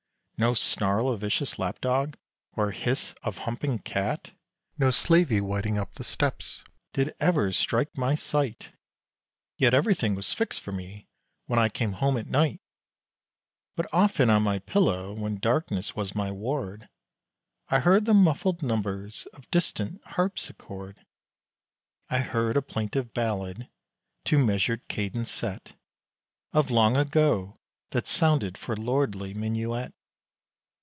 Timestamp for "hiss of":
2.71-3.37